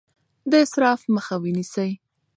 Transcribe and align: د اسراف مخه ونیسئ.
د 0.49 0.53
اسراف 0.65 1.01
مخه 1.15 1.35
ونیسئ. 1.43 1.91